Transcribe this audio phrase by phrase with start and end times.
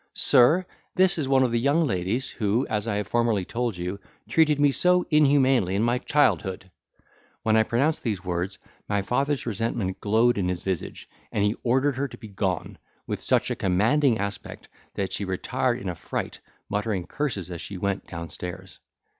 [0.15, 3.99] Sir, this is one of the young ladies, who (as I have formerly told you)
[4.27, 6.71] treated me so humanely in my childhood!"
[7.43, 8.57] When I pronounced these words,
[8.89, 13.21] my father's resentment glowed in his visage, and he ordered her to be gone, with
[13.21, 18.07] such a commanding aspect, that she retired in a fright, muttering curses as she went
[18.07, 18.79] downstairs.